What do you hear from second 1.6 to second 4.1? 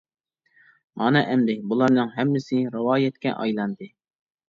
بۇلارنىڭ ھەممىسى رىۋايەتكە ئايلاندى.